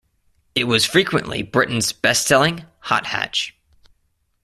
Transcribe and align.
It 0.55 0.63
was 0.63 0.83
frequently 0.83 1.43
Britain's 1.43 1.91
best-selling 1.91 2.65
"hot 2.79 3.05
hatch". 3.05 3.55